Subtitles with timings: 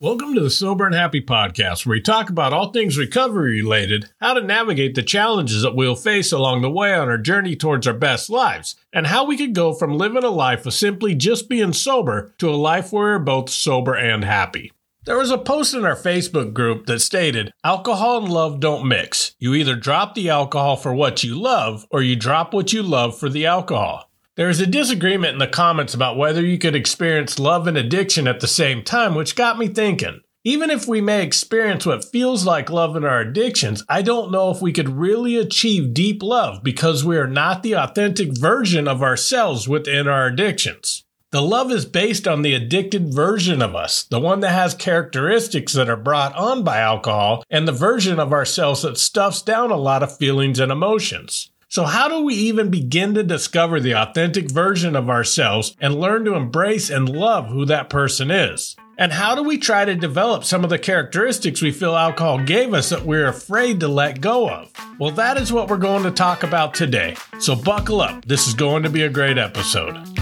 [0.00, 4.08] Welcome to the Sober and Happy podcast, where we talk about all things recovery related,
[4.20, 7.84] how to navigate the challenges that we'll face along the way on our journey towards
[7.84, 11.48] our best lives, and how we could go from living a life of simply just
[11.48, 14.70] being sober to a life where we're both sober and happy.
[15.04, 19.34] There was a post in our Facebook group that stated, Alcohol and love don't mix.
[19.40, 23.18] You either drop the alcohol for what you love, or you drop what you love
[23.18, 24.07] for the alcohol.
[24.38, 28.28] There is a disagreement in the comments about whether you could experience love and addiction
[28.28, 30.20] at the same time, which got me thinking.
[30.44, 34.52] Even if we may experience what feels like love in our addictions, I don't know
[34.52, 39.02] if we could really achieve deep love because we are not the authentic version of
[39.02, 41.02] ourselves within our addictions.
[41.32, 45.72] The love is based on the addicted version of us, the one that has characteristics
[45.72, 49.76] that are brought on by alcohol, and the version of ourselves that stuffs down a
[49.76, 51.50] lot of feelings and emotions.
[51.70, 56.24] So, how do we even begin to discover the authentic version of ourselves and learn
[56.24, 58.74] to embrace and love who that person is?
[58.96, 62.72] And how do we try to develop some of the characteristics we feel alcohol gave
[62.72, 64.72] us that we're afraid to let go of?
[64.98, 67.16] Well, that is what we're going to talk about today.
[67.38, 68.24] So, buckle up.
[68.24, 70.17] This is going to be a great episode.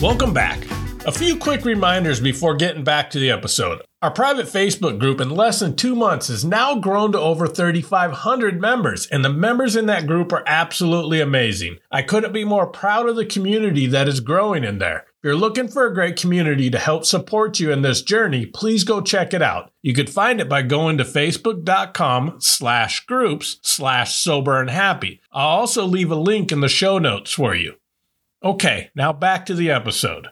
[0.00, 0.64] Welcome back.
[1.06, 3.82] A few quick reminders before getting back to the episode.
[4.00, 8.60] Our private Facebook group in less than two months has now grown to over 3,500
[8.60, 11.78] members, and the members in that group are absolutely amazing.
[11.90, 14.98] I couldn't be more proud of the community that is growing in there.
[14.98, 18.84] If you're looking for a great community to help support you in this journey, please
[18.84, 19.72] go check it out.
[19.82, 25.20] You could find it by going to facebook.com slash groups slash sober and happy.
[25.32, 27.74] I'll also leave a link in the show notes for you.
[28.42, 30.28] Okay, now back to the episode.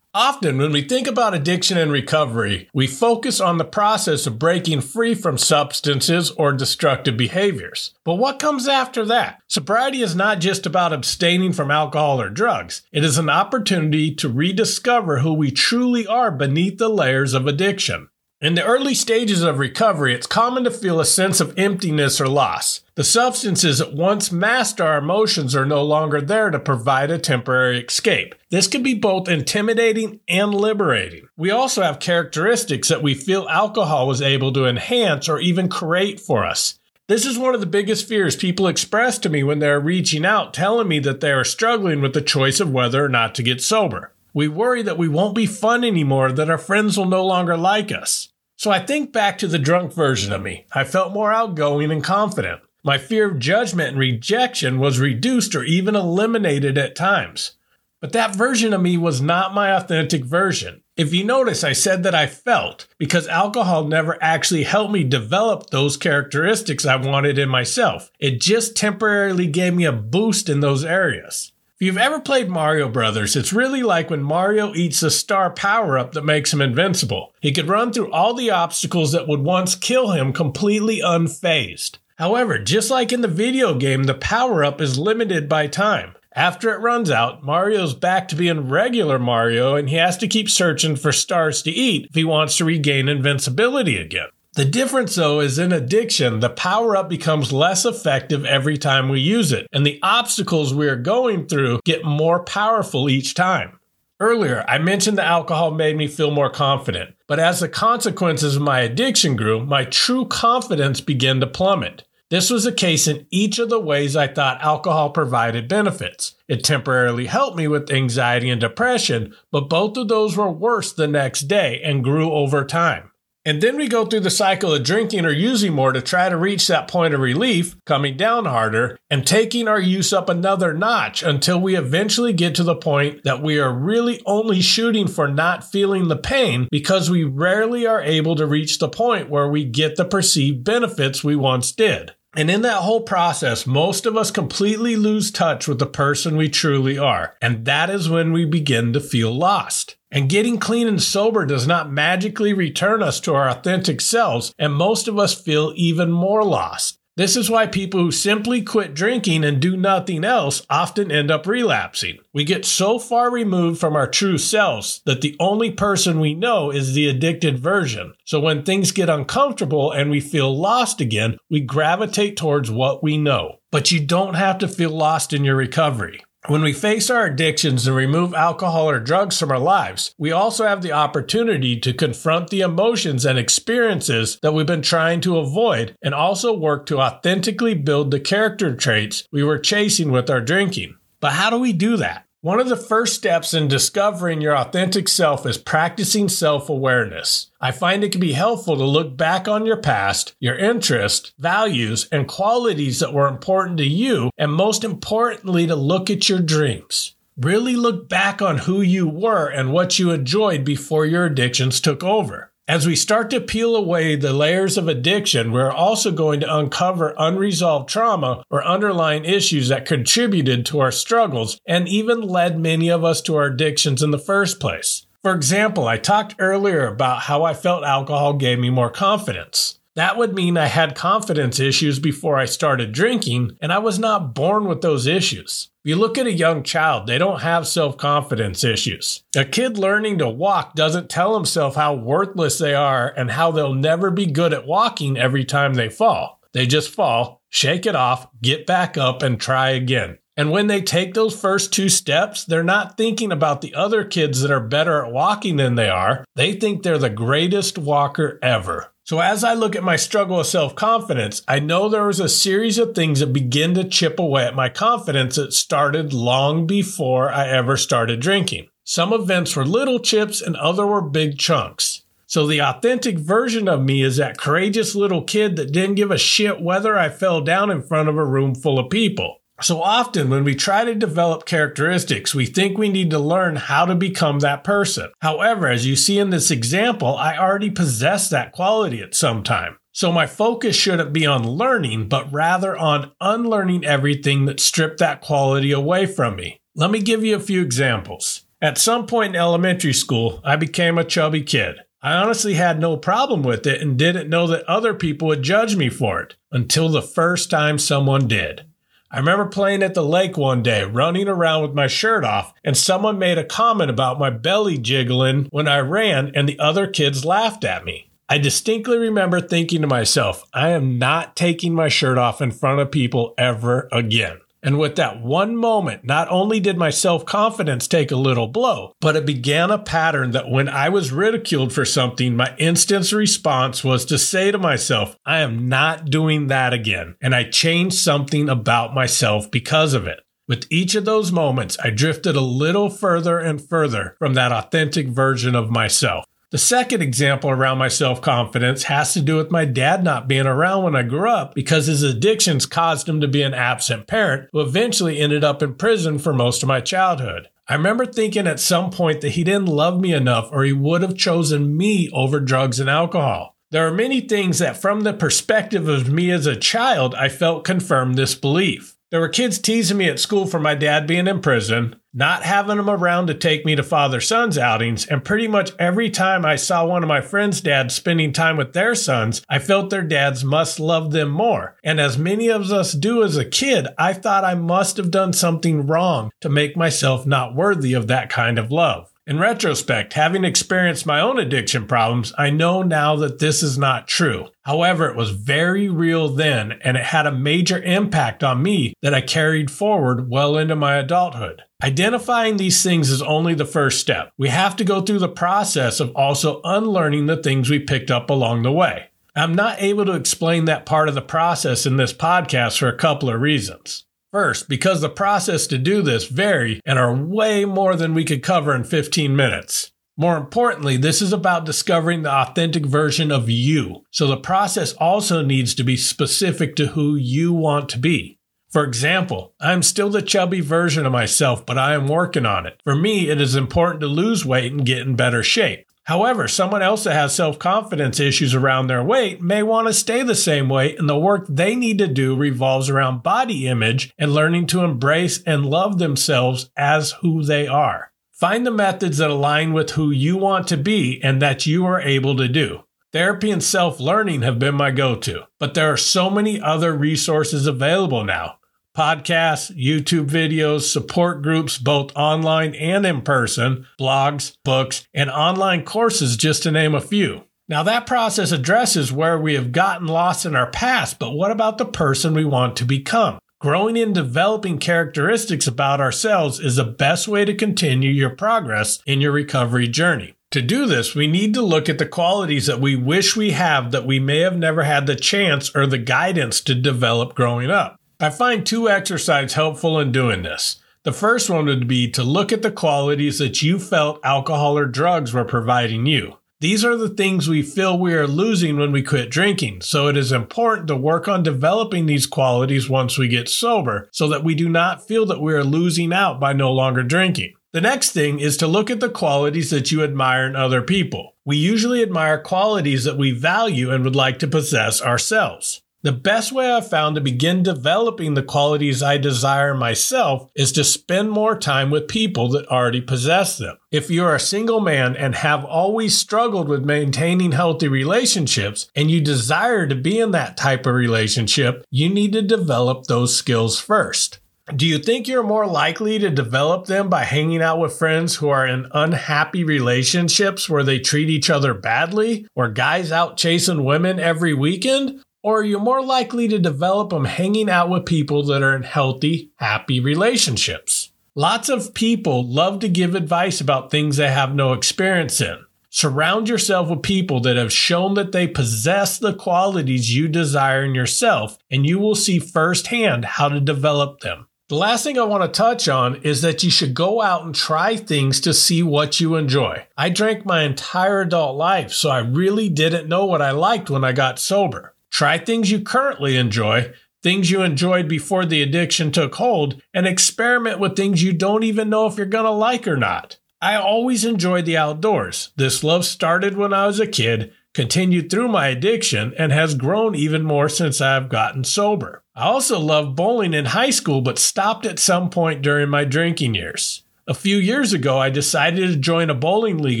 [0.14, 4.80] Often, when we think about addiction and recovery, we focus on the process of breaking
[4.80, 7.92] free from substances or destructive behaviors.
[8.04, 9.42] But what comes after that?
[9.48, 14.30] Sobriety is not just about abstaining from alcohol or drugs, it is an opportunity to
[14.30, 18.08] rediscover who we truly are beneath the layers of addiction.
[18.40, 22.28] In the early stages of recovery, it's common to feel a sense of emptiness or
[22.28, 22.82] loss.
[22.94, 27.80] The substances that once masked our emotions are no longer there to provide a temporary
[27.80, 28.36] escape.
[28.50, 31.26] This can be both intimidating and liberating.
[31.36, 36.20] We also have characteristics that we feel alcohol was able to enhance or even create
[36.20, 36.78] for us.
[37.08, 40.54] This is one of the biggest fears people express to me when they're reaching out
[40.54, 43.60] telling me that they are struggling with the choice of whether or not to get
[43.60, 44.12] sober.
[44.38, 47.90] We worry that we won't be fun anymore, that our friends will no longer like
[47.90, 48.28] us.
[48.54, 50.64] So I think back to the drunk version of me.
[50.72, 52.60] I felt more outgoing and confident.
[52.84, 57.56] My fear of judgment and rejection was reduced or even eliminated at times.
[58.00, 60.84] But that version of me was not my authentic version.
[60.96, 65.70] If you notice, I said that I felt because alcohol never actually helped me develop
[65.70, 68.12] those characteristics I wanted in myself.
[68.20, 71.50] It just temporarily gave me a boost in those areas.
[71.80, 75.96] If you've ever played Mario Brothers, it's really like when Mario eats a star power
[75.96, 77.32] up that makes him invincible.
[77.40, 81.98] He could run through all the obstacles that would once kill him completely unfazed.
[82.16, 86.16] However, just like in the video game, the power up is limited by time.
[86.32, 90.50] After it runs out, Mario's back to being regular Mario and he has to keep
[90.50, 94.30] searching for stars to eat if he wants to regain invincibility again.
[94.58, 99.20] The difference, though, is in addiction, the power up becomes less effective every time we
[99.20, 103.78] use it, and the obstacles we are going through get more powerful each time.
[104.18, 108.62] Earlier, I mentioned the alcohol made me feel more confident, but as the consequences of
[108.62, 112.02] my addiction grew, my true confidence began to plummet.
[112.28, 116.34] This was the case in each of the ways I thought alcohol provided benefits.
[116.48, 121.06] It temporarily helped me with anxiety and depression, but both of those were worse the
[121.06, 123.12] next day and grew over time.
[123.48, 126.36] And then we go through the cycle of drinking or using more to try to
[126.36, 131.22] reach that point of relief, coming down harder, and taking our use up another notch
[131.22, 135.64] until we eventually get to the point that we are really only shooting for not
[135.64, 139.96] feeling the pain because we rarely are able to reach the point where we get
[139.96, 142.12] the perceived benefits we once did.
[142.36, 146.48] And in that whole process, most of us completely lose touch with the person we
[146.48, 147.34] truly are.
[147.40, 149.96] And that is when we begin to feel lost.
[150.10, 154.72] And getting clean and sober does not magically return us to our authentic selves, and
[154.74, 156.97] most of us feel even more lost.
[157.18, 161.48] This is why people who simply quit drinking and do nothing else often end up
[161.48, 162.18] relapsing.
[162.32, 166.70] We get so far removed from our true selves that the only person we know
[166.70, 168.14] is the addicted version.
[168.24, 173.18] So when things get uncomfortable and we feel lost again, we gravitate towards what we
[173.18, 173.56] know.
[173.72, 176.20] But you don't have to feel lost in your recovery.
[176.46, 180.66] When we face our addictions and remove alcohol or drugs from our lives, we also
[180.66, 185.96] have the opportunity to confront the emotions and experiences that we've been trying to avoid
[186.00, 190.96] and also work to authentically build the character traits we were chasing with our drinking.
[191.20, 192.27] But how do we do that?
[192.40, 197.50] One of the first steps in discovering your authentic self is practicing self awareness.
[197.60, 202.06] I find it can be helpful to look back on your past, your interests, values,
[202.12, 207.16] and qualities that were important to you, and most importantly, to look at your dreams.
[207.36, 212.04] Really look back on who you were and what you enjoyed before your addictions took
[212.04, 212.47] over.
[212.68, 217.14] As we start to peel away the layers of addiction, we're also going to uncover
[217.16, 223.04] unresolved trauma or underlying issues that contributed to our struggles and even led many of
[223.04, 225.06] us to our addictions in the first place.
[225.22, 229.77] For example, I talked earlier about how I felt alcohol gave me more confidence.
[229.98, 234.32] That would mean I had confidence issues before I started drinking, and I was not
[234.32, 235.70] born with those issues.
[235.84, 239.24] If you look at a young child, they don't have self confidence issues.
[239.34, 243.74] A kid learning to walk doesn't tell himself how worthless they are and how they'll
[243.74, 246.38] never be good at walking every time they fall.
[246.52, 250.18] They just fall, shake it off, get back up, and try again.
[250.36, 254.42] And when they take those first two steps, they're not thinking about the other kids
[254.42, 256.24] that are better at walking than they are.
[256.36, 258.92] They think they're the greatest walker ever.
[259.08, 262.28] So as I look at my struggle of self confidence, I know there was a
[262.28, 267.32] series of things that begin to chip away at my confidence that started long before
[267.32, 268.68] I ever started drinking.
[268.84, 272.02] Some events were little chips and other were big chunks.
[272.26, 276.18] So the authentic version of me is that courageous little kid that didn't give a
[276.18, 279.40] shit whether I fell down in front of a room full of people.
[279.60, 283.86] So often, when we try to develop characteristics, we think we need to learn how
[283.86, 285.10] to become that person.
[285.20, 289.78] However, as you see in this example, I already possess that quality at some time.
[289.92, 295.20] So my focus shouldn't be on learning, but rather on unlearning everything that stripped that
[295.20, 296.60] quality away from me.
[296.76, 298.44] Let me give you a few examples.
[298.62, 301.78] At some point in elementary school, I became a chubby kid.
[302.00, 305.74] I honestly had no problem with it and didn't know that other people would judge
[305.74, 308.66] me for it until the first time someone did.
[309.10, 312.76] I remember playing at the lake one day, running around with my shirt off, and
[312.76, 317.24] someone made a comment about my belly jiggling when I ran, and the other kids
[317.24, 318.10] laughed at me.
[318.28, 322.80] I distinctly remember thinking to myself, I am not taking my shirt off in front
[322.80, 324.40] of people ever again.
[324.62, 328.92] And with that one moment, not only did my self confidence take a little blow,
[329.00, 333.84] but it began a pattern that when I was ridiculed for something, my instant response
[333.84, 337.16] was to say to myself, I am not doing that again.
[337.20, 340.20] And I changed something about myself because of it.
[340.48, 345.08] With each of those moments, I drifted a little further and further from that authentic
[345.08, 346.24] version of myself.
[346.50, 350.46] The second example around my self confidence has to do with my dad not being
[350.46, 354.48] around when I grew up because his addictions caused him to be an absent parent
[354.52, 357.50] who eventually ended up in prison for most of my childhood.
[357.68, 361.02] I remember thinking at some point that he didn't love me enough or he would
[361.02, 363.54] have chosen me over drugs and alcohol.
[363.70, 367.64] There are many things that, from the perspective of me as a child, I felt
[367.64, 368.96] confirmed this belief.
[369.10, 372.78] There were kids teasing me at school for my dad being in prison, not having
[372.78, 376.56] him around to take me to father son's outings, and pretty much every time I
[376.56, 380.44] saw one of my friends' dads spending time with their sons, I felt their dads
[380.44, 381.76] must love them more.
[381.82, 385.32] And as many of us do as a kid, I thought I must have done
[385.32, 389.10] something wrong to make myself not worthy of that kind of love.
[389.28, 394.08] In retrospect, having experienced my own addiction problems, I know now that this is not
[394.08, 394.46] true.
[394.62, 399.12] However, it was very real then, and it had a major impact on me that
[399.12, 401.60] I carried forward well into my adulthood.
[401.84, 404.32] Identifying these things is only the first step.
[404.38, 408.30] We have to go through the process of also unlearning the things we picked up
[408.30, 409.08] along the way.
[409.36, 412.96] I'm not able to explain that part of the process in this podcast for a
[412.96, 414.06] couple of reasons.
[414.30, 418.42] First, because the process to do this vary and are way more than we could
[418.42, 419.90] cover in 15 minutes.
[420.18, 424.04] More importantly, this is about discovering the authentic version of you.
[424.10, 428.38] So the process also needs to be specific to who you want to be.
[428.68, 432.82] For example, I'm still the chubby version of myself, but I am working on it.
[432.84, 435.87] For me, it is important to lose weight and get in better shape.
[436.08, 440.22] However, someone else that has self confidence issues around their weight may want to stay
[440.22, 444.32] the same weight, and the work they need to do revolves around body image and
[444.32, 448.10] learning to embrace and love themselves as who they are.
[448.32, 452.00] Find the methods that align with who you want to be and that you are
[452.00, 452.84] able to do.
[453.12, 456.94] Therapy and self learning have been my go to, but there are so many other
[456.94, 458.58] resources available now
[458.98, 466.36] podcasts, YouTube videos, support groups, both online and in person, blogs, books, and online courses,
[466.36, 467.44] just to name a few.
[467.68, 471.78] Now, that process addresses where we have gotten lost in our past, but what about
[471.78, 473.38] the person we want to become?
[473.60, 479.20] Growing and developing characteristics about ourselves is the best way to continue your progress in
[479.20, 480.34] your recovery journey.
[480.52, 483.92] To do this, we need to look at the qualities that we wish we have
[483.92, 487.97] that we may have never had the chance or the guidance to develop growing up.
[488.20, 490.82] I find two exercises helpful in doing this.
[491.04, 494.86] The first one would be to look at the qualities that you felt alcohol or
[494.86, 496.38] drugs were providing you.
[496.60, 500.16] These are the things we feel we are losing when we quit drinking, so it
[500.16, 504.56] is important to work on developing these qualities once we get sober so that we
[504.56, 507.54] do not feel that we are losing out by no longer drinking.
[507.72, 511.36] The next thing is to look at the qualities that you admire in other people.
[511.44, 515.82] We usually admire qualities that we value and would like to possess ourselves.
[516.02, 520.84] The best way I've found to begin developing the qualities I desire myself is to
[520.84, 523.78] spend more time with people that already possess them.
[523.90, 529.20] If you're a single man and have always struggled with maintaining healthy relationships and you
[529.20, 534.38] desire to be in that type of relationship, you need to develop those skills first.
[534.76, 538.50] Do you think you're more likely to develop them by hanging out with friends who
[538.50, 544.20] are in unhappy relationships where they treat each other badly, or guys out chasing women
[544.20, 545.22] every weekend?
[545.42, 549.52] Or you're more likely to develop them hanging out with people that are in healthy,
[549.56, 551.12] happy relationships?
[551.34, 555.64] Lots of people love to give advice about things they have no experience in.
[555.90, 560.94] Surround yourself with people that have shown that they possess the qualities you desire in
[560.94, 564.48] yourself, and you will see firsthand how to develop them.
[564.68, 567.54] The last thing I want to touch on is that you should go out and
[567.54, 569.86] try things to see what you enjoy.
[569.96, 574.04] I drank my entire adult life, so I really didn't know what I liked when
[574.04, 574.94] I got sober.
[575.10, 580.78] Try things you currently enjoy, things you enjoyed before the addiction took hold, and experiment
[580.78, 583.38] with things you don't even know if you're going to like or not.
[583.60, 585.50] I always enjoyed the outdoors.
[585.56, 590.14] This love started when I was a kid, continued through my addiction, and has grown
[590.14, 592.22] even more since I've gotten sober.
[592.36, 596.54] I also loved bowling in high school, but stopped at some point during my drinking
[596.54, 597.02] years.
[597.28, 600.00] A few years ago, I decided to join a bowling league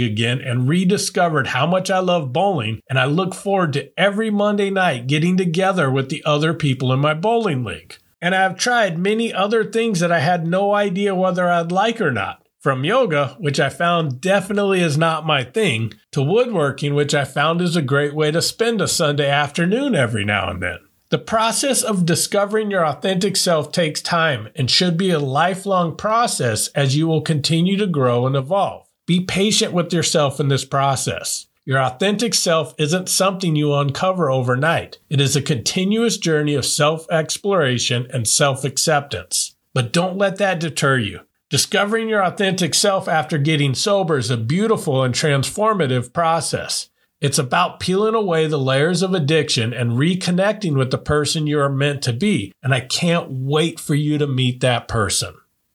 [0.00, 4.70] again and rediscovered how much I love bowling, and I look forward to every Monday
[4.70, 7.98] night getting together with the other people in my bowling league.
[8.22, 12.10] And I've tried many other things that I had no idea whether I'd like or
[12.10, 12.46] not.
[12.60, 17.60] From yoga, which I found definitely is not my thing, to woodworking, which I found
[17.60, 20.78] is a great way to spend a Sunday afternoon every now and then.
[21.10, 26.68] The process of discovering your authentic self takes time and should be a lifelong process
[26.68, 28.86] as you will continue to grow and evolve.
[29.06, 31.46] Be patient with yourself in this process.
[31.64, 34.98] Your authentic self isn't something you uncover overnight.
[35.08, 39.56] It is a continuous journey of self exploration and self acceptance.
[39.72, 41.20] But don't let that deter you.
[41.48, 46.90] Discovering your authentic self after getting sober is a beautiful and transformative process.
[47.20, 51.68] It's about peeling away the layers of addiction and reconnecting with the person you are
[51.68, 52.52] meant to be.
[52.62, 55.34] And I can't wait for you to meet that person.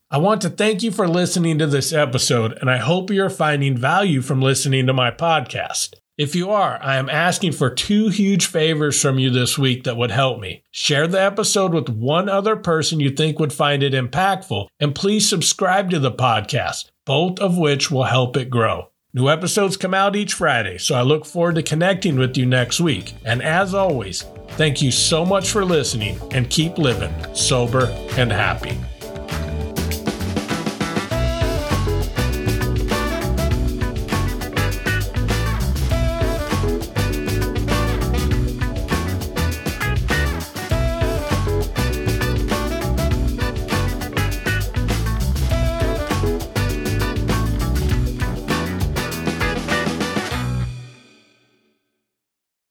[0.09, 3.75] I want to thank you for listening to this episode, and I hope you're finding
[3.75, 5.95] value from listening to my podcast.
[6.17, 9.97] If you are, I am asking for two huge favors from you this week that
[9.97, 10.63] would help me.
[10.69, 15.27] Share the episode with one other person you think would find it impactful, and please
[15.27, 18.89] subscribe to the podcast, both of which will help it grow.
[19.15, 22.81] New episodes come out each Friday, so I look forward to connecting with you next
[22.81, 23.13] week.
[23.23, 28.75] And as always, thank you so much for listening and keep living sober and happy.